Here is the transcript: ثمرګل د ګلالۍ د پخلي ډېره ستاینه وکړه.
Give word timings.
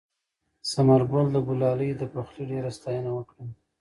ثمرګل 0.71 1.25
د 1.31 1.37
ګلالۍ 1.47 1.89
د 1.95 2.03
پخلي 2.13 2.43
ډېره 2.51 2.69
ستاینه 2.77 3.11
وکړه. 3.13 3.43